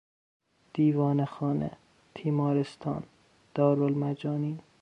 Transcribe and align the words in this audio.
دیوانه 0.73 1.25
خانه، 1.25 1.71
تیمارستان، 2.15 3.03
دارالمجانین 3.55 4.59